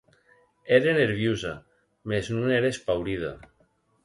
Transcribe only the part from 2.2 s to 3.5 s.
non ère espaurida.